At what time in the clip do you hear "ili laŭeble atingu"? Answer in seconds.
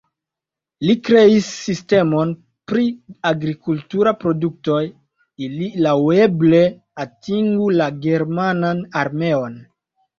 5.51-7.73